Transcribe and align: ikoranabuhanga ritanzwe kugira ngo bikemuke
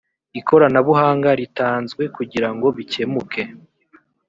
ikoranabuhanga 0.39 1.29
ritanzwe 1.39 2.03
kugira 2.15 2.49
ngo 2.53 2.67
bikemuke 2.77 3.43